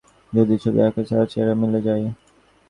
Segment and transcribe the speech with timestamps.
[0.33, 2.03] যদি ছবির সাথে তার চেহারা মিলে যায়।